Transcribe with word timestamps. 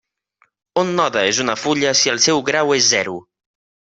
Un 0.83 0.87
node 0.99 1.21
és 1.33 1.41
una 1.43 1.55
fulla 1.65 1.93
si 2.01 2.13
el 2.13 2.23
seu 2.27 2.43
grau 2.47 2.75
és 2.81 2.87
zero. 2.95 3.17